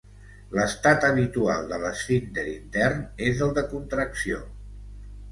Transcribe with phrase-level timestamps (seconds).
[0.59, 4.41] L'estat habitual de l'esfínter intern és el de contracció.